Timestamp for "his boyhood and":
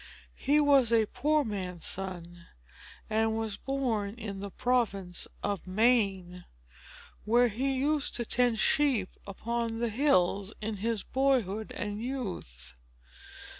10.77-12.03